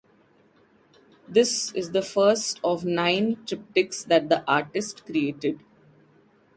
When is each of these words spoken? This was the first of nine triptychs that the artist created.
This 1.27 1.71
was 1.73 1.91
the 1.91 2.01
first 2.01 2.59
of 2.63 2.83
nine 2.83 3.35
triptychs 3.45 4.03
that 4.07 4.29
the 4.29 4.43
artist 4.51 5.05
created. 5.05 5.59